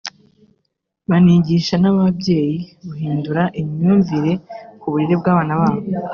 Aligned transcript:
banigisha 1.09 1.75
n’ababyeyi 1.79 2.55
guhindura 2.87 3.43
imyumvire 3.61 4.31
ku 4.79 4.85
burere 4.91 5.15
bw’abana 5.21 5.53
babo 5.59 5.81